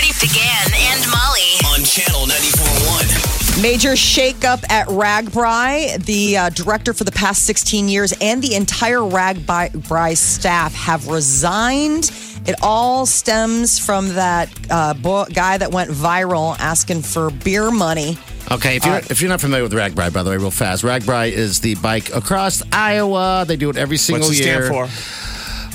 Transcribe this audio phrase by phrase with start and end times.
[0.00, 1.74] Party began and Molly.
[1.74, 3.62] on channel 94.1.
[3.62, 6.02] Major shakeup at RAGBRAI.
[6.06, 12.10] The uh, director for the past 16 years and the entire RAGBRAI staff have resigned.
[12.46, 18.16] It all stems from that uh, bo- guy that went viral asking for beer money.
[18.50, 21.30] Okay, if you're if you're not familiar with RAGBRAI, by the way, real fast, RAGBRAI
[21.30, 23.44] is the bike across Iowa.
[23.46, 24.66] They do it every single What's it year.
[24.66, 24.90] stand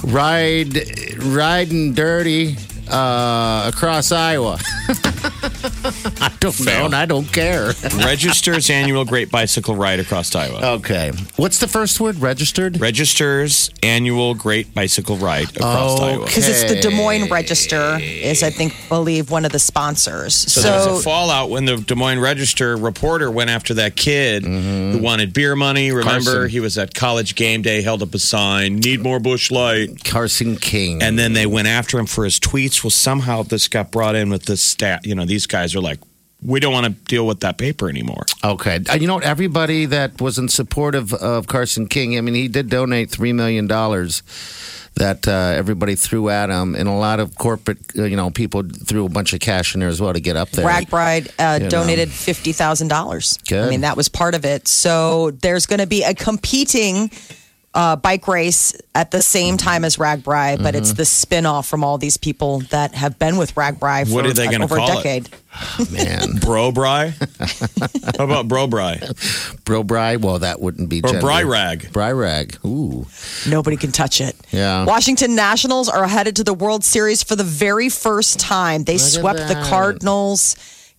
[0.02, 0.08] for?
[0.08, 2.58] Ride, riding dirty
[2.90, 4.60] uh, across Iowa.
[6.26, 7.68] I don't know, and I don't care.
[7.98, 10.76] Registers annual Great Bicycle Ride across Iowa.
[10.78, 12.18] okay, what's the first word?
[12.18, 12.80] Registered.
[12.80, 16.26] Registers annual Great Bicycle Ride across Oh, Iowa.
[16.26, 20.34] Because it's the Des Moines Register, is I think believe one of the sponsors.
[20.34, 23.96] So, So, there was a fallout when the Des Moines Register reporter went after that
[23.96, 25.02] kid who mm-hmm.
[25.02, 25.92] wanted beer money.
[25.92, 26.50] Remember, Carson.
[26.50, 30.56] he was at college game day, held up a sign, "Need more Busch Light." Carson
[30.58, 31.02] King.
[31.04, 32.84] And then they went after him for his tweets.
[32.84, 35.06] Well, somehow this got brought in with this stat.
[35.06, 36.00] You know, these guys are like,
[36.46, 38.26] we don't want to deal with that paper anymore.
[38.44, 38.80] Okay.
[38.90, 42.48] Uh, You know, everybody that was in support of, of Carson King, I mean, he
[42.48, 43.68] did donate $3 million
[44.96, 46.76] that uh, everybody threw at him.
[46.76, 49.80] And a lot of corporate, uh, you know, people threw a bunch of cash in
[49.82, 50.66] there as well to get up there.
[50.66, 53.38] RAGBRAI uh, donated fifty thousand dollars.
[53.52, 54.68] I mean, that was part of it.
[54.68, 57.12] So there's going to be a competing
[57.76, 60.96] uh, bike race at the same time as RAGBRAI, but it's Mm-hmm.
[60.98, 64.48] the spin-off from all these people that have been with RAGBRAI for What are they
[64.48, 65.04] uh, gonna over a call it?
[65.04, 65.30] decade.
[65.92, 66.36] Man.
[66.42, 67.10] Bro Bry?
[68.18, 69.00] How about Bro Bry?
[69.66, 71.20] Bro Bry, well, that wouldn't be Or gender.
[71.22, 71.92] Bry Rag.
[71.92, 72.58] Bry Rag.
[72.66, 73.06] Ooh.
[73.48, 74.36] Nobody can touch it.
[74.52, 74.86] Yeah.
[74.86, 78.84] Washington Nationals are headed to the World Series for the very first time.
[78.86, 79.56] They at swept the.
[79.70, 80.56] Cardinals.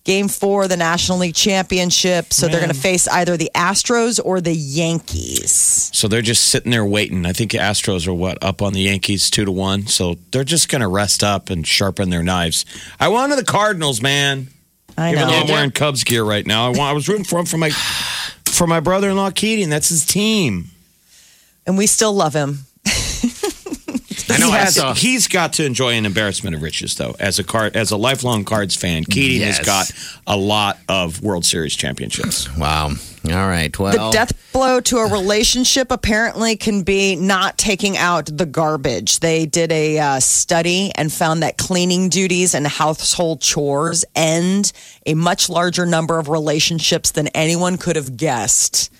[0.07, 2.31] Game four, of the National League Championship.
[2.31, 5.91] So they're going to face either the Astros or the Yankees.
[5.93, 7.25] So they're just sitting there waiting.
[7.25, 9.85] I think the Astros are what up on the Yankees two to one.
[9.87, 12.65] So they're just going to rest up and sharpen their knives.
[13.01, 14.47] I wanted the Cardinals, man.
[14.97, 15.17] I know.
[15.17, 17.45] Even though I'm wearing Cubs gear right now, I, want, I was rooting for him
[17.45, 17.69] for my
[18.45, 19.69] for my brother-in-law Keating.
[19.69, 20.69] That's his team.
[21.65, 22.59] and we still love him.
[24.29, 24.47] I know.
[24.47, 27.15] He Has, has a- he's got to enjoy an embarrassment of riches, though.
[27.19, 29.57] As a card, as a lifelong Cards fan, Keating Yes.
[29.57, 29.91] has got
[30.27, 32.47] a lot of World Series championships.
[32.57, 32.91] Wow.
[33.25, 33.77] All right.
[33.77, 39.19] Well, The death blow to a relationship apparently can be not taking out the garbage.
[39.19, 44.71] They did a uh, study and found that cleaning duties and household chores end
[45.05, 48.91] a much larger number of relationships than anyone could have guessed.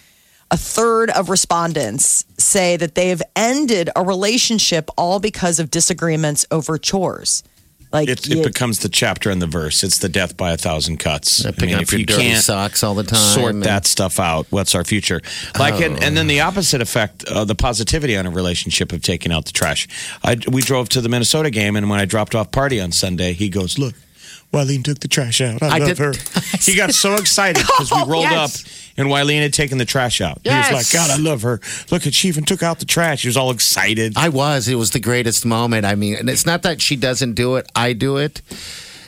[0.50, 6.46] A third of respondents say that they have ended a relationship all because of disagreements
[6.52, 7.44] over chores.
[7.92, 9.84] Like It, you- it becomes the chapter in the verse.
[9.84, 11.44] It's the death by a thousand cuts.
[11.44, 13.20] picking up your you dirty can't socks all the time.
[13.34, 15.22] sort and- that stuff out, what's our future?
[15.58, 19.32] Like, and, and then the opposite effect, uh, the positivity on a relationship of taking
[19.32, 19.88] out the trash.
[20.24, 23.32] I, we drove to the Minnesota game, and when I dropped off party on Sunday,
[23.34, 23.96] he goes, "Look,
[24.54, 25.62] Wileen took the trash out.
[25.62, 26.14] I, I love did- her."
[26.62, 28.64] he got so excited because we rolled Yes.
[28.66, 28.72] up.
[29.00, 30.40] And Wileen had taken the trash out.
[30.44, 30.70] Yes.
[30.70, 31.60] He was like, God, I love her.
[31.92, 33.22] Look at she even took out the trash.
[33.22, 34.14] He was all excited.
[34.18, 34.68] I was.
[34.68, 35.86] It was the greatest moment.
[35.86, 38.42] I mean, and it's not that she doesn't do it; I do it,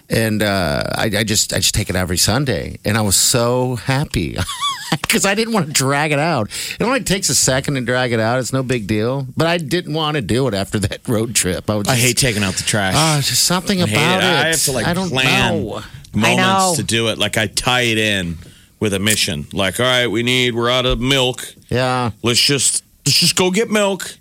[0.08, 3.76] and uh, I, I just I just take it every Sunday, and I was so
[3.78, 4.38] happy
[5.02, 6.50] because I didn't want to drag it out.
[6.80, 9.28] It only takes a second to drag it out; it's no big deal.
[9.36, 11.70] But I didn't want to do it after that road trip.
[11.70, 12.94] I, was I hate taking out the trash.
[12.96, 14.26] Ah, just something I about it.
[14.26, 14.30] it.
[14.30, 15.82] I have to like I don't plan know.
[16.14, 16.74] moments know.
[16.78, 17.18] to do it.
[17.18, 18.38] Like I tie it in
[18.80, 19.46] with a mission.
[19.54, 21.54] Like, all right, we need we're out of milk.
[21.70, 22.12] Yeah.
[22.24, 24.16] Let's just let's just go get milk.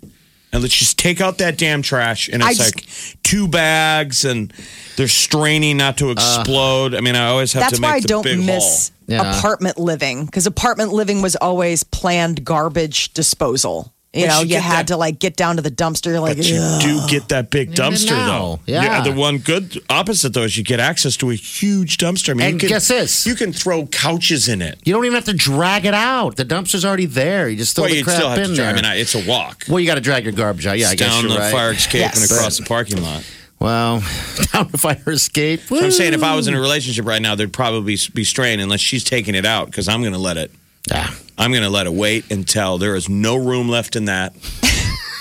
[0.51, 2.27] And let's just take out that damn trash.
[2.27, 4.51] And I it's just- like two bags, and
[4.97, 6.95] they're straining not to explode.
[6.95, 9.37] I mean, I always have That's to make why I don't big miss Yeah.
[9.37, 13.93] apartment living because apartment living was always planned garbage disposal.
[14.11, 16.07] You But know, you you get had that- to like get down to the dumpster.
[16.07, 18.59] You're like, But you "Ugh." do get that big Even dumpster, now, though.
[18.65, 19.01] yeah.
[19.03, 22.31] The one good opposite, though, is you get access to a huge dumpster.
[22.31, 23.27] I mean, And you can, guess this.
[23.27, 24.79] You can throw couches in it.
[24.83, 26.37] You don't even have to drag it out.
[26.37, 27.47] The dumpster's already there.
[27.49, 28.55] You just throw Well, the you crap still have in to.
[28.55, 28.71] there.
[28.73, 28.73] Drive.
[28.73, 29.65] I mean, I- it's a walk.
[29.67, 30.79] well, you got to drag your garbage out.
[30.79, 31.51] Yeah, I guess down you're the right.
[31.51, 32.31] fire escape and Yes.
[32.31, 33.21] across the parking lot.
[33.59, 33.99] Well,
[34.53, 35.61] down the fire escape.
[35.61, 38.59] So I'm saying if I was in a relationship right now, there'd probably be strain
[38.59, 40.51] unless she's taking it out because I'm going to let it.
[40.89, 41.09] Yeah.
[41.37, 44.33] I'm going to let it wait until there is no room left in that.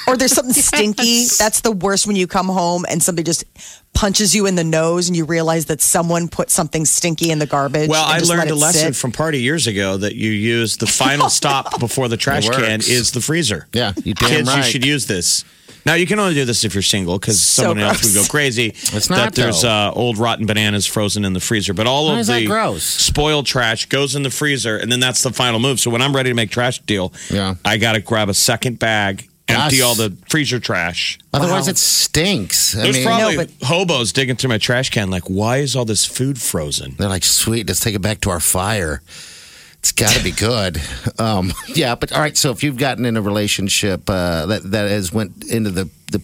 [0.08, 1.26] Or there's something stinky.
[1.38, 3.44] That's the worst when you come home and somebody just
[3.94, 7.46] punches you in the nose and you realize that someone put something stinky in the
[7.46, 7.88] garbage.
[7.88, 8.96] Well, I learned a lesson sit.
[9.00, 13.12] from party years ago that you use the final stop before the trash can is
[13.12, 13.66] the freezer.
[13.72, 15.44] Yeah, you damn Kids, you should use this.
[15.86, 18.24] Now you can only do this if you're single because So someone else would go
[18.28, 18.68] crazy.
[18.92, 22.20] It's that not, there's uh, old rotten bananas frozen in the freezer, but all Why
[22.20, 22.82] of the gross?
[22.84, 25.80] spoiled trash goes in the freezer, and then that's the final move.
[25.80, 27.54] So when I'm ready to make trash deal, Yeah.
[27.64, 29.84] I got to grab a second bag, empty Yes.
[29.84, 31.18] all the freezer trash.
[31.32, 31.70] Otherwise, Wow.
[31.70, 32.76] it stinks.
[32.76, 35.74] I There's mean, probably No, but- hobos digging through my trash can, like, why is
[35.76, 36.94] all this food frozen?
[36.98, 39.02] they're like, sweet, let's take it back to our fire.
[39.80, 40.80] It's got to be good.
[41.20, 42.36] Um, yeah, but all right.
[42.36, 46.20] So if you've gotten in a relationship uh, that that has went into the, the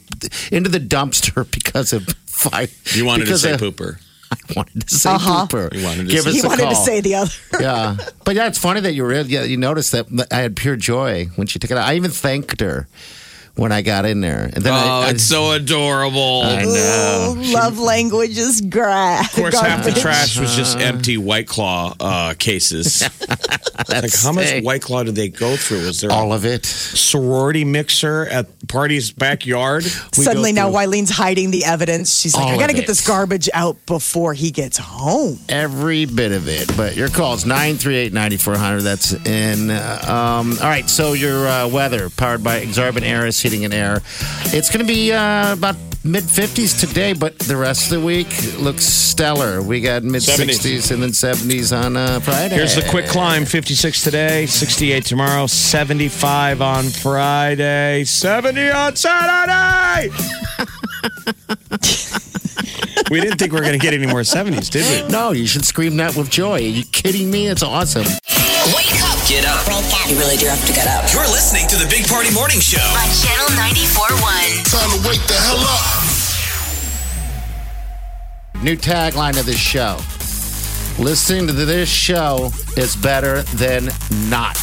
[0.52, 3.98] into the dumpster because of fire, You wanted to because say of- pooper.
[4.50, 5.46] I wanted to say Uh-huh.
[5.46, 5.72] pooper.
[5.74, 7.32] You wanted to Give say- us He a wanted to say the other.
[7.60, 10.76] yeah, but yeah, it's funny that you were yeah you noticed that I had pure
[10.76, 11.88] joy when she took it out.
[11.88, 12.86] I even thanked her
[13.56, 16.42] when I got in there, and then Oh, I, it's so adorable.
[16.44, 17.34] I know.
[17.38, 21.94] Ooh, love language is gra- Of course, half the trash was just empty White Claw
[22.00, 23.02] uh, cases.
[23.88, 24.62] like, how much.
[24.62, 25.86] White Claw did they go through?
[25.86, 26.66] Was there all of it.
[26.66, 29.84] sorority mixer at party's backyard?
[29.84, 32.18] Suddenly now through Wileen's hiding the evidence.
[32.20, 35.38] She's like, All I got to get this garbage out before he gets home.
[35.48, 36.76] every bit of it.
[36.76, 38.80] But your call is 938 9400.
[38.82, 39.70] That's in.
[39.70, 44.00] uh, Um, all right, so your uh, weather powered by Exarban Aris Heating and Air.
[44.56, 48.28] It's going to be uh, about mid 50s today, but the rest of the week
[48.58, 49.60] looks stellar.
[49.60, 52.54] We got mid 60s and then 70s on uh, Friday.
[52.54, 60.08] Here's the quick climb 56 today, 68 tomorrow, 75 on Friday, 70 on Saturday.
[63.10, 65.12] we didn't think we were going to get any more 70s, did we?
[65.12, 66.54] No, you should scream that with joy.
[66.54, 67.48] Are you kidding me?
[67.48, 68.06] It's awesome.
[69.34, 70.08] Wake up Get up.
[70.08, 71.12] You really do have to get up.
[71.12, 72.78] You're listening to the Big Party Morning Show.
[72.78, 74.70] On Channel 94.1.
[74.70, 75.82] Time to wake the hell up.
[78.62, 79.96] New tagline of this show.
[81.02, 83.86] Listening to this show is better than
[84.30, 84.56] not.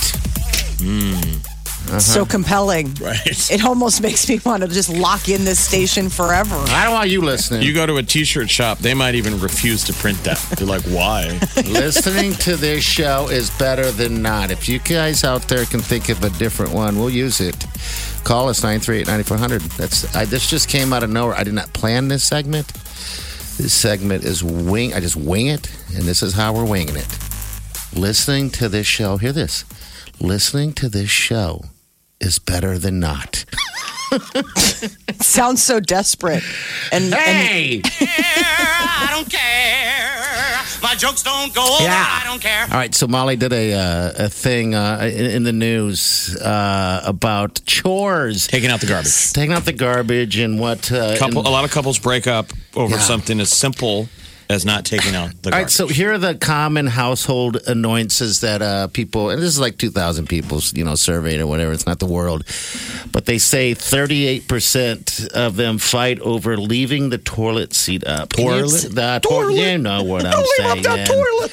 [0.79, 1.50] Hmm.
[2.00, 2.30] So uh-huh.
[2.30, 2.94] compelling.
[2.96, 3.52] Right.
[3.52, 6.56] It almost makes me want to just lock in this station forever.
[6.56, 7.64] I don't want you listening.
[7.64, 10.38] You go to a t-shirt shop, they might even refuse to print that.
[10.58, 11.40] They're like, why?
[11.68, 14.52] Listening to this show is better than not.
[14.52, 17.66] If you guys out there can think of a different one, we'll use it.
[18.24, 19.78] Call us 938-9400.
[19.78, 21.36] That's I, this just came out of nowhere.
[21.36, 22.68] I did not plan this segment.
[22.68, 24.94] This segment is wing.
[24.94, 27.20] I just wing it, and this is how we're winging it.
[27.94, 29.18] Listening to this show.
[29.18, 29.66] Hear this.
[30.20, 31.66] Listening to this show
[32.21, 33.44] is better than not.
[35.21, 36.44] Sounds so desperate.
[36.91, 37.81] And, and Hey!
[38.01, 40.81] I don't care.
[40.83, 41.83] My jokes don't go over.
[41.83, 42.06] Yeah.
[42.21, 42.63] I don't care.
[42.63, 47.01] All right, so Molly did a uh, a thing uh, in, in the news uh,
[47.06, 49.31] about chores, Taking out the garbage.
[49.33, 50.91] taking out the garbage and what.
[50.91, 53.01] Uh, Couple, and- a lot of couples break up over Yeah.
[53.01, 54.09] something as simple
[54.51, 58.62] as not taking out the All right, so here are the common household annoyances that
[58.62, 61.71] uh, people, and this is like 2,000 people, you know, surveyed or whatever.
[61.71, 62.44] It's not the world,
[63.12, 68.30] but they say 38% of them fight over leaving the toilet seat up.
[68.30, 68.89] Toilet?
[68.92, 69.53] The toilet.
[69.56, 70.83] You know what I'm saying.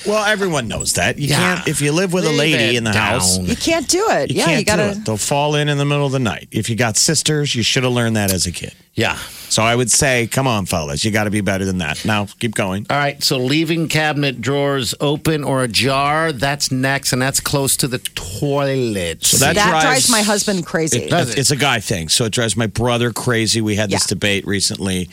[0.06, 1.18] well, everyone knows that.
[1.18, 1.36] You Yeah.
[1.56, 3.38] can't if you live with a lady in the house.
[3.38, 4.30] you can't do it.
[4.30, 4.94] You yeah, can't you gotta.
[4.94, 5.04] do it.
[5.04, 6.48] They'll fall in in the middle of the night.
[6.50, 8.74] If you got sisters, you should have learned that as a kid.
[8.98, 9.16] Yeah.
[9.48, 12.04] So I would say, come on, fellas, you got to be better than that.
[12.04, 12.84] Now keep going.
[12.90, 17.88] All right, so leaving cabinet drawers open or ajar, that's next, and that's close to
[17.88, 19.24] the toilet.
[19.24, 20.98] So that that drives, drives- my husband crazy.
[21.04, 21.34] It does.
[21.34, 22.08] It's a guy thing.
[22.10, 23.60] So it drives my brother crazy.
[23.62, 24.08] We had this Yeah.
[24.08, 25.08] debate recently.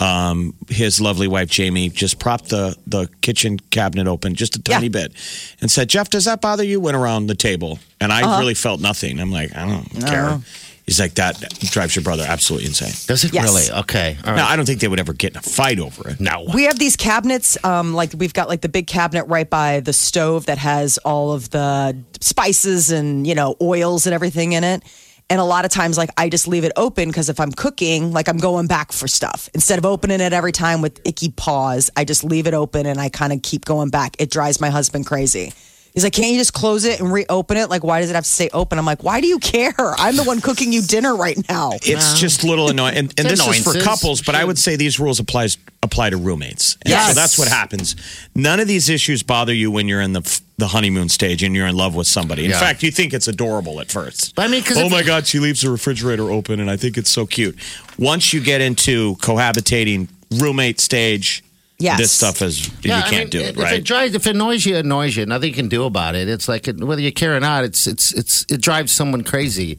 [0.00, 4.84] Um, his lovely wife Jamie just propped the the kitchen cabinet open just a tiny
[4.86, 4.90] Yeah.
[4.90, 5.12] bit,
[5.60, 8.38] and said, "Jeff, does that bother you?" Went around the table, and I Uh-huh.
[8.38, 9.18] really felt nothing.
[9.18, 10.40] I'm like, I don't care.
[10.88, 11.38] He's like, that
[11.70, 12.94] drives your brother absolutely insane.
[13.06, 13.44] Does it Yes.
[13.44, 13.80] really?
[13.82, 14.16] Okay.
[14.24, 14.36] All right.
[14.36, 16.18] Now, I don't think they would ever get in a fight over it.
[16.18, 16.46] no.
[16.54, 19.92] We have these cabinets, um, like we've got like the big cabinet right by the
[19.92, 24.82] stove that has all of the spices and you know oils and everything in it.
[25.30, 28.12] And a lot of times, like I just leave it open because if I'm cooking,
[28.14, 31.90] like I'm going back for stuff instead of opening it every time with icky paws.
[31.96, 34.16] I just leave it open and I kind of keep going back.
[34.18, 35.52] It drives my husband crazy.
[35.94, 37.68] He's like, can't you just close it and reopen it?
[37.70, 38.78] Like, why does it have to stay open?
[38.78, 39.74] I'm like, why do you care?
[39.78, 41.72] I'm the one cooking you dinner right now.
[41.82, 43.82] It's just little annoying, and, and It's this is for annoyances.
[43.84, 44.22] couples.
[44.22, 46.74] But I would say these rules applies apply to roommates.
[46.82, 47.08] And Yes.
[47.08, 47.96] so that's what happens.
[48.34, 51.68] None of these issues bother you when you're in the the honeymoon stage and you're
[51.68, 52.44] in love with somebody.
[52.44, 52.58] In Yeah.
[52.60, 54.34] fact, you think it's adorable at first.
[54.34, 56.76] But I mean, 'cause oh if- my god, she leaves the refrigerator open, and I
[56.76, 57.56] think it's so cute.
[57.96, 61.42] Once you get into cohabitating roommate stage,
[61.80, 61.98] Yes.
[61.98, 63.74] this stuff is you Yeah, can't I mean, do it, if right?
[63.74, 65.24] It drives, if it annoys you, it annoys you.
[65.26, 66.28] Nothing you can do about it.
[66.28, 67.62] It's like it, whether you care or not.
[67.64, 69.78] It's it's it's it drives someone crazy.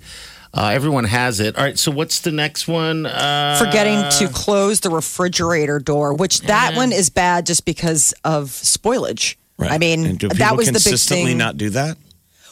[0.53, 1.58] Uh, everyone has it.
[1.58, 1.77] All right.
[1.77, 3.06] So what's the next one?
[3.06, 8.46] Uh, Forgetting to close the refrigerator door, which that one is bad just because of
[8.48, 9.36] spoilage.
[9.58, 9.72] Right.
[9.72, 10.91] I mean, and do that people was the big thing.
[10.91, 11.38] consistently thing.
[11.38, 11.98] not do that?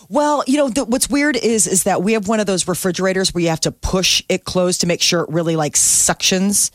[0.10, 3.34] Well, you know, the, what's weird is is that we have one of those refrigerators
[3.34, 6.70] where you have to push it closed to make sure it really like suctions.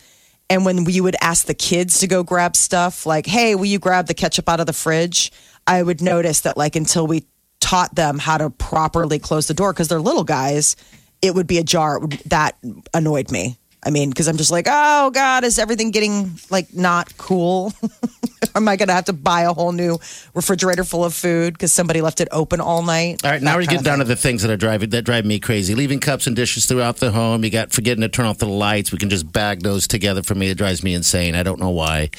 [0.50, 3.78] And when you would ask the kids to go grab stuff, like, "Hey, will you
[3.78, 5.32] grab the ketchup out of the fridge?"
[5.66, 7.24] I would notice that like until we
[7.60, 10.76] taught them how to properly close the door because they're little guys,
[11.22, 12.00] it would be a jar.
[12.26, 12.56] That
[12.92, 13.56] annoyed me.
[13.84, 17.72] I mean, because I'm just like, oh God, is everything getting like not cool?
[18.54, 19.98] Am I going to have to buy a whole new
[20.34, 23.24] refrigerator full of food because somebody left it open all night?
[23.24, 25.02] All right, now That we're getting of down to the things that are driving that
[25.02, 25.74] drive me crazy.
[25.74, 27.44] Leaving cups and dishes throughout the home.
[27.44, 28.92] You got forgetting to turn off the lights.
[28.92, 30.22] We can just bag those together.
[30.22, 31.34] For me, it drives me insane.
[31.34, 32.10] I don't know why.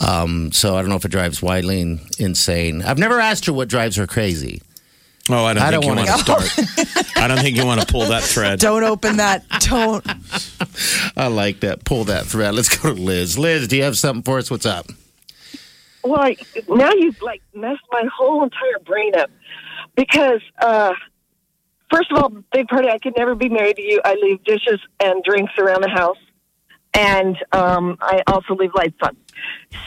[0.00, 2.82] Um, so I don't know if it drives Wileen insane.
[2.82, 4.60] I've never asked her what drives her crazy.
[5.28, 7.16] Oh, I don't I think don't you want to start.
[7.16, 8.60] I don't think you want to pull that thread.
[8.60, 9.44] Don't open that.
[9.60, 10.04] Don't.
[11.16, 11.84] I like that.
[11.84, 12.54] Pull that thread.
[12.54, 13.38] Let's go to Liz.
[13.38, 14.50] Liz, do you have something for us?
[14.50, 14.86] What's up?
[16.04, 16.36] Well, I,
[16.68, 19.30] now you've like messed my whole entire brain up
[19.96, 20.92] because, uh,
[21.90, 22.88] first of all, big party.
[22.88, 24.00] I could never be married to you.
[24.04, 26.18] I leave dishes and drinks around the house,
[26.94, 29.16] and um, I also leave lights on.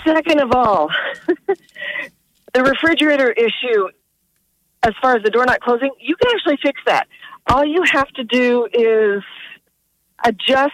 [0.04, 0.90] Second of all,
[2.54, 3.88] the refrigerator issue,
[4.84, 7.08] as far as the door not closing, you can actually fix that.
[7.48, 9.24] All you have to do is
[10.26, 10.74] adjust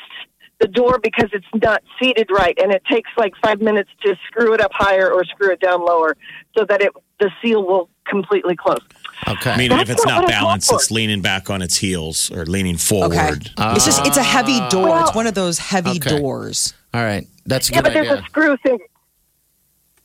[0.61, 4.53] the door because it's not seated right, and it takes like five minutes to screw
[4.53, 6.15] it up higher or screw it down lower
[6.57, 8.79] so that it the seal will completely close.
[9.27, 9.55] Okay.
[9.57, 11.77] Meaning, if That's it's not not what I called balanced, it's leaning back on its
[11.77, 13.13] heels or leaning forward.
[13.17, 13.75] Okay.
[13.75, 14.89] it's just it's a heavy door.
[14.89, 16.17] Well- it's one of those heavy Okay.
[16.19, 16.73] doors.
[16.93, 17.25] All right.
[17.45, 18.79] That's a Yeah, good but there's a screw thing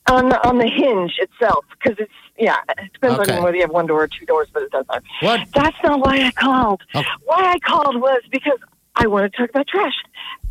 [0.09, 2.55] on the on the hinge itself because it's yeah.
[2.77, 3.37] It depends Okay.
[3.37, 5.03] on whether you have one door or two doors, but it doesn't.
[5.21, 5.47] What?
[5.53, 6.81] That's not why I called.
[6.95, 7.03] Oh.
[7.25, 8.57] Why I called was because
[9.01, 9.95] I want to talk about trash.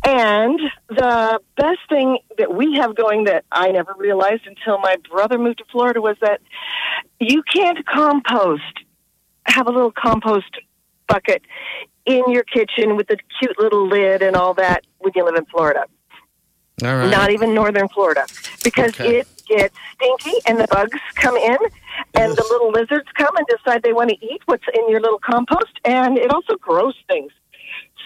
[0.03, 5.37] And the best thing that we have going that I never realized until my brother
[5.37, 6.41] moved to Florida was that
[7.19, 8.61] you can't compost,
[9.45, 10.51] have a little compost
[11.07, 11.43] bucket
[12.05, 15.45] in your kitchen with a cute little lid and all that when you live in
[15.45, 15.85] Florida.
[16.83, 17.09] All right.
[17.09, 18.25] Not even northern Florida,
[18.63, 19.19] because Okay.
[19.19, 21.57] it gets stinky and the bugs come in,
[22.15, 25.19] and the little lizards come and decide they want to eat what's in your little
[25.19, 27.31] compost, and it also grows things.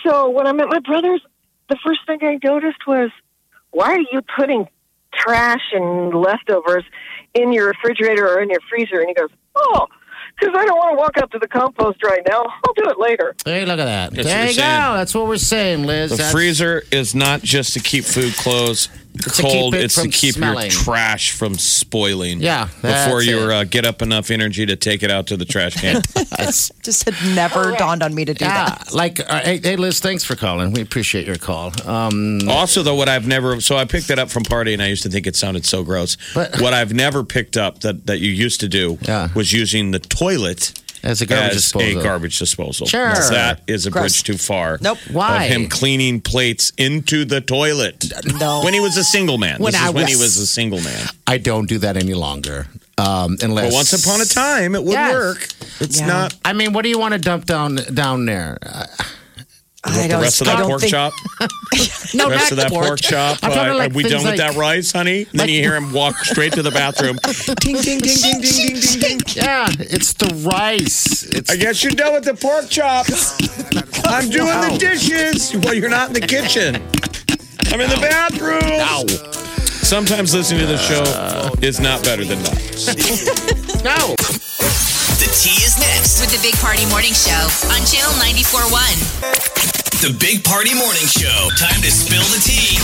[0.06, 1.22] So when I'm at my brother's,
[1.70, 3.10] the first thing I noticed was,
[3.72, 4.68] why are you putting
[5.14, 6.84] trash and leftovers
[7.34, 9.00] in your refrigerator or in your freezer?
[9.00, 9.88] And he goes, oh.
[10.40, 12.42] Because I don't want to walk up to the compost right now.
[12.68, 13.36] I'll do it later.
[13.46, 14.12] Hey, look at that.
[14.14, 14.82] That's there you saying.
[14.82, 14.94] go.
[14.98, 16.12] That's what we're saying, Liz.
[16.12, 20.02] The That's- freezer is not just to keep food closed to keep cold; it it's
[20.02, 20.72] to keep smelling.
[20.72, 22.40] your trash from spoiling.
[22.40, 25.76] Yeah, before you uh, get up enough energy to take it out to the trash
[25.76, 26.02] can.
[26.14, 28.70] That's- Just had never dawned on me to do yeah.
[28.70, 28.94] that.
[28.94, 30.72] Like, uh, hey, hey, Liz, thanks for calling.
[30.72, 31.72] We appreciate your call.
[31.88, 34.88] Um, also, though, what I've never so I picked it up from party, and I
[34.88, 36.18] used to think it sounded so gross.
[36.34, 39.30] But- what I've never picked up that that you used to do Yeah.
[39.36, 40.74] was using the toilet.
[41.06, 42.00] As a garbage as disposal.
[42.00, 42.88] a garbage disposal.
[42.88, 43.14] Sure.
[43.14, 44.04] That is a Gross.
[44.04, 44.78] bridge too far.
[44.82, 44.98] Nope.
[45.12, 45.46] Why?
[45.46, 48.12] Of him cleaning plates into the toilet.
[48.40, 48.62] No.
[48.64, 49.60] When he was a single man.
[49.60, 51.08] When this I is when he was- was a single man.
[51.28, 52.68] I don't do that any longer.
[52.98, 55.14] Um, unless But once upon a time, it would Yes.
[55.14, 55.48] work.
[55.82, 56.08] It's Yeah.
[56.08, 56.34] not.
[56.46, 58.58] I mean, what do you want to dump down down there?
[58.66, 58.86] Uh,
[59.86, 61.14] I The rest of that pork think, chop,
[62.14, 63.44] no, rest not of that the pork, chop.
[63.44, 65.28] Uh, like are we done with that rice, honey?
[65.30, 67.18] And then you hear him walk straight to the bathroom.
[67.62, 69.20] ding, ding, ding, ding, ding, ding, ding, ding.
[69.36, 71.24] Yeah, it's the rice.
[71.24, 73.06] It's I guess you're done with the pork chop.
[74.06, 75.56] I'm doing the dishes.
[75.56, 76.76] Well, you're not in the kitchen.
[77.72, 78.62] I'm in the bathroom.
[78.62, 79.06] no,
[79.86, 83.82] Sometimes listening to the show is not better than that.
[83.84, 84.25] no.
[85.26, 86.22] The tea is next.
[86.22, 90.02] With the Big Party Morning Show on Channel 94.1.
[90.08, 91.50] The Big Party Morning Show.
[91.58, 92.78] Time to spill the tea.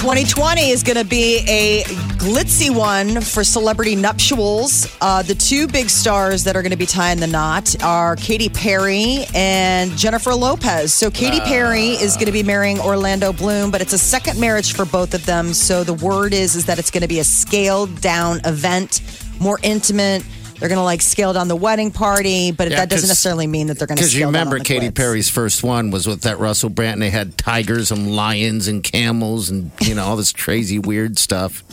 [0.00, 1.82] 2020 is going to be a
[2.16, 4.96] glitzy one for celebrity nuptials.
[5.02, 8.48] Uh, the two big stars that are going to be tying the knot are Katy
[8.48, 10.94] Perry and Jennifer Lopez.
[10.94, 14.72] So, Katy Perry is going to be marrying Orlando Bloom, but it's a second marriage
[14.72, 15.52] for both of them.
[15.52, 19.02] So, the word is is that it's going to be a scaled down event,
[19.38, 20.24] more intimate.
[20.62, 23.66] They're going to like scale down the wedding party, but Yeah, that doesn't necessarily mean
[23.66, 24.00] that they're going to.
[24.00, 26.92] Because you remember Katy Perry's first one was with that Russell Brand.
[26.92, 31.18] and They had tigers and lions and camels and you know all this crazy weird
[31.18, 31.64] stuff.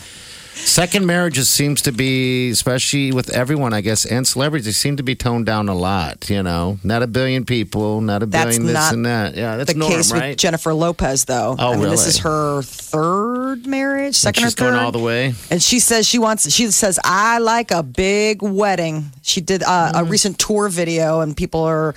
[0.66, 5.04] Second marriages seems to be, especially with everyone, I guess, and celebrities, they seem to
[5.04, 6.30] be toned down a lot.
[6.30, 9.36] You know, not a billion people, not a That's billion this not and that.
[9.36, 10.30] Yeah, that's the norm, case right?
[10.30, 11.56] with Jennifer Lopez, though.
[11.58, 14.72] Oh, I mean, this is her third marriage, second She's or third.
[14.74, 15.34] going all the way.
[15.50, 16.50] And she says she wants.
[16.52, 19.06] She says I like a big wedding.
[19.24, 20.02] She did uh, Mm.
[20.02, 21.96] a recent tour video, and people are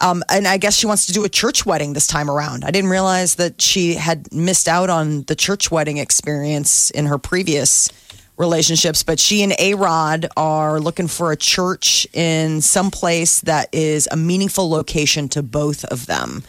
[0.00, 2.64] Um, and I guess she wants to do a church wedding this time around.
[2.64, 7.18] I didn't realize that she had missed out on the church wedding experience in her
[7.18, 7.88] previous
[8.42, 9.02] relationships.
[9.02, 14.06] But she and A Rod are looking for a church in some place that is
[14.10, 16.42] a meaningful location to both of them.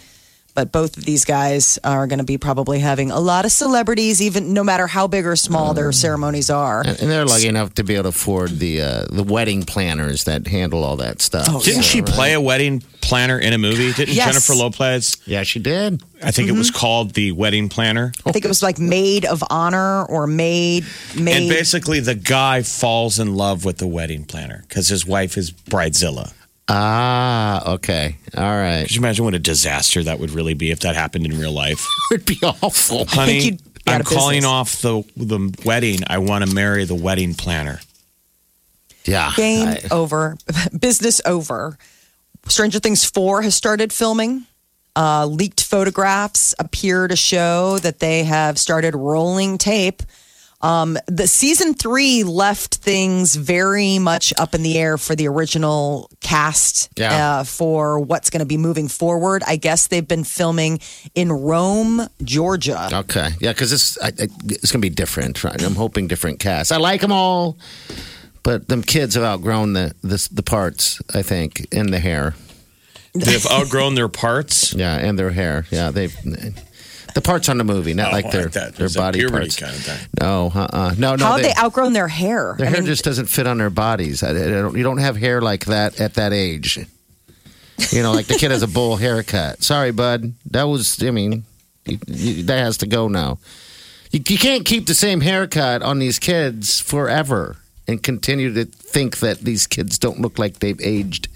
[0.56, 4.22] But both of these guys are going to be probably having a lot of celebrities,
[4.22, 6.82] even no matter how big or small their ceremonies are.
[6.86, 10.26] And and they're lucky enough to be able to afford the uh, the wedding planners
[10.26, 11.48] that handle all that stuff.
[11.50, 13.92] Oh, Didn't she play a wedding planner in a movie?
[13.94, 14.28] Didn't Yes.
[14.28, 15.18] Jennifer Lopez?
[15.26, 16.04] Yeah, she did.
[16.24, 16.78] I think it was Mm-hmm.
[16.80, 18.14] called the wedding planner.
[18.24, 20.86] I think it was like maid of honor or maid
[21.20, 21.36] maid.
[21.36, 25.52] And basically, the guy falls in love with the wedding planner because his wife is
[25.52, 26.32] Bridezilla.
[26.70, 28.18] Ah, okay.
[28.38, 28.84] All right.
[28.84, 31.52] Could you imagine what a disaster that would really be if that happened in real
[31.52, 31.86] life?
[32.12, 33.06] It'd be awful.
[33.10, 34.50] Honey, you'd be I'm of calling business.
[34.50, 36.00] off the the wedding.
[36.08, 37.80] I want to marry the wedding planner.
[39.06, 39.32] Yeah.
[39.36, 40.38] Game I- over.
[40.80, 41.78] Business over.
[42.48, 44.46] Stranger Things 4 has started filming.
[44.96, 50.04] Uh, leaked photographs appear to show that they have started rolling tape.
[50.64, 56.10] Um, the season three left things very much up in the air for the original
[56.22, 57.40] cast Yeah.
[57.40, 59.44] uh, for what's going to be moving forward.
[59.46, 60.80] I guess they've been filming
[61.16, 62.88] in Rome, Georgia.
[62.94, 63.30] Okay.
[63.42, 65.44] Yeah, because it's I, I, it's gonna be different.
[65.44, 65.62] Right?
[65.62, 66.72] I'm hoping different cast.
[66.72, 67.58] I like them all,
[68.42, 71.02] but them kids have outgrown the the, the parts.
[71.14, 72.36] I think in the hair.
[73.14, 74.74] They've outgrown their parts.
[74.74, 75.66] Yeah, and their hair.
[75.70, 76.16] Yeah, they've
[77.14, 79.56] the parts on the movie, not Oh, like their their It's a body parts.
[79.56, 80.08] kind of thing.
[80.20, 81.26] No, uh, uh no, no.
[81.26, 82.56] How have they outgrown their hair?
[82.58, 84.24] Their I hair mean, just doesn't fit on their bodies.
[84.24, 86.80] I, I don't, you don't have hair like that at that age.
[87.92, 89.64] You know, like the kid has a bull haircut.
[89.64, 90.34] Sorry, bud.
[90.52, 91.44] That was, I mean,
[91.86, 93.40] you, you, that has to go now.
[94.12, 99.18] You, you can't keep the same haircut on these kids forever and continue to think
[99.20, 101.28] that these kids don't look like they've aged.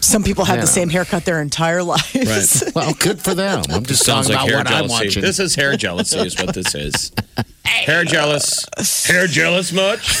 [0.00, 2.14] Some people have the same haircut their entire lives.
[2.14, 2.72] Right.
[2.74, 3.62] Well, good for them.
[3.70, 5.22] I'm just Sounds talking like about hair what I'm watching.
[5.22, 7.12] This is hair jealousy, is what this is.
[7.64, 8.64] Hair jealous.
[9.06, 10.16] Hair jealous much?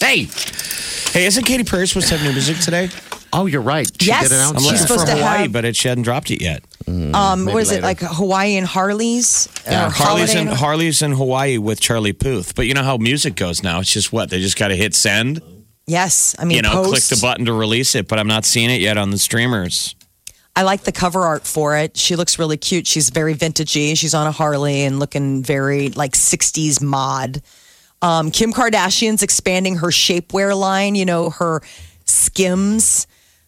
[0.00, 0.28] hey,
[1.12, 2.90] Hey, isn't Katy Perry supposed to have new music today?
[3.32, 3.86] oh, you're right.
[4.00, 4.28] She Yes.
[4.28, 4.88] did announce I'm She's looking that.
[4.88, 6.62] supposed for to Hawaii, have- but it, she hadn't dropped it yet.
[6.86, 9.48] Um, Maybe what is it like Hawaii and Harley's?
[9.66, 12.54] Yeah, Or Harley's in, Harley's in Hawaii with Charlie Puth.
[12.54, 13.80] But you know how music goes now.
[13.80, 14.30] It's just what?
[14.30, 15.42] They just got to hit send,
[15.88, 16.90] Yes, I mean, you know, post.
[16.90, 19.96] click the button to release it, but I'm not seeing it yet on the streamers.
[20.54, 21.96] I like the cover art for it.
[21.96, 22.86] She looks really cute.
[22.86, 23.96] She's very vintagey.
[23.96, 27.40] She's on a Harley and looking very like 60s mod.
[28.02, 30.94] Um, Kim Kardashian's expanding her shapewear line.
[30.94, 31.62] You know her
[32.04, 33.06] Skims,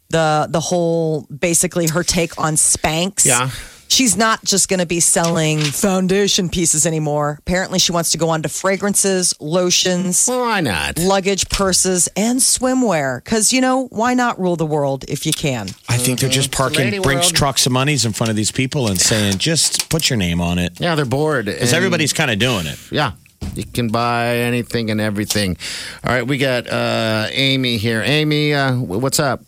[0.09, 3.27] the the whole basically her take on Spanx.
[3.27, 3.51] Yeah.
[3.91, 7.37] She's not just going to be selling foundation pieces anymore.
[7.41, 10.99] Apparently, she wants to go on to fragrances, lotions, Well, why not?
[11.01, 13.23] luggage, purses, and swimwear.
[13.23, 15.69] Because, you know, why not rule the world if you can?
[15.89, 17.35] I think they're just parking Lady Brinks World.
[17.35, 20.61] trucks of monies in front of these people and saying, just put your name on
[20.61, 20.79] it.
[20.81, 21.47] Yeah, they're bored.
[21.47, 22.79] Because everybody's kind of doing it.
[22.93, 23.13] Yeah.
[23.57, 25.57] You can buy anything and everything.
[26.05, 28.03] All right, we got uh, Amy here.
[28.03, 29.43] Amy, uh, what's up?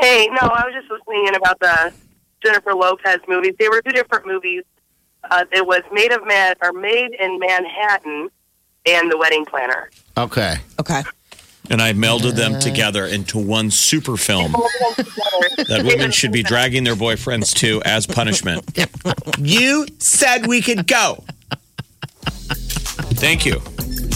[0.00, 1.92] Hey, no, I was just listening in about the
[2.44, 3.54] Jennifer Lopez movies.
[3.58, 4.62] They were two different movies.
[5.30, 8.30] Uh, it was Made of Man or Maid in Manhattan
[8.86, 9.90] and The Wedding Planner.
[10.16, 10.56] Okay.
[10.80, 11.02] Okay.
[11.70, 16.94] And I melded them together into one super film that women should be dragging their
[16.94, 18.64] boyfriends to as punishment.
[19.38, 21.24] you said we could go.
[23.20, 23.60] Thank you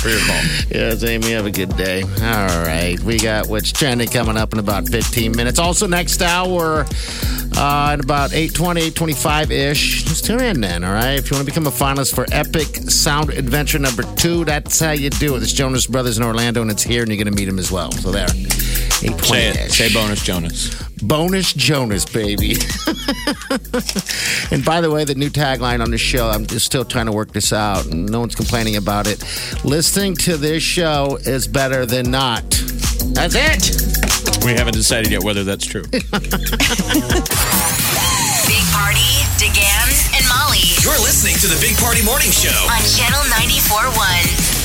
[0.03, 0.43] for your call.
[0.69, 2.03] Yes, Amy, have a good day.
[2.03, 2.99] All right.
[3.01, 5.61] We got what's trending coming up in about 15 minutes.
[5.61, 6.85] Also, next hour,
[7.57, 10.03] uh, at about 820, 825-ish.
[10.05, 11.19] Just tune in then, all right?
[11.19, 14.91] If you want to become a finalist for Epic Sound Adventure number two, that's how
[14.91, 15.43] you do it.
[15.45, 17.71] It's Jonas Brothers in Orlando, and it's here, and you're going to meet him as
[17.71, 17.93] well.
[17.93, 18.27] So there.
[19.03, 19.73] 820 Say it.
[19.73, 20.83] Say bonus Jonas.
[21.03, 22.53] Bonus Jonas, baby.
[24.53, 27.13] and by the way, the new tagline on the show, I'm just still trying to
[27.13, 29.23] work this out, and no one's complaining about it.
[29.65, 32.43] Listening to this show is better than not.
[33.15, 34.45] That's it.
[34.45, 35.83] We haven't decided yet whether that's true.
[35.91, 36.03] Big
[38.71, 39.11] Party,
[39.43, 42.55] DeGan, and Molly You're listening to the Big Party Morning Show.
[42.71, 44.62] on Channel 94.1.